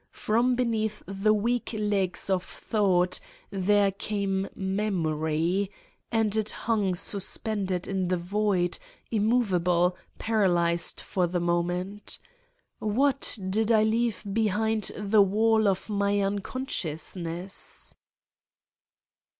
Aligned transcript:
From 0.17 0.55
beneath 0.55 1.03
the 1.05 1.31
weak 1.31 1.75
legs 1.77 2.27
of 2.31 2.43
Thought 2.43 3.19
there 3.51 3.91
came 3.91 4.49
Memory 4.55 5.69
and 6.11 6.35
it 6.35 6.49
hung 6.65 6.95
suspended 6.95 7.87
in 7.87 8.07
the 8.07 8.17
void, 8.17 8.79
immovable, 9.11 9.95
paralyzed 10.17 11.01
for 11.01 11.27
the 11.27 11.39
moment. 11.39 12.17
What 12.79 13.37
did 13.47 13.71
I 13.71 13.83
leave 13.83 14.23
be 14.33 14.47
hind 14.47 14.89
the 14.97 15.21
wall 15.21 15.67
of 15.67 15.87
my 15.87 16.19
Unconsciousness? 16.19 17.93